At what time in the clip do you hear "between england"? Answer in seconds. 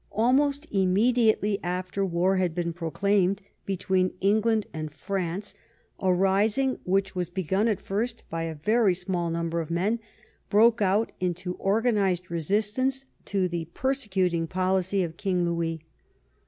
3.67-4.65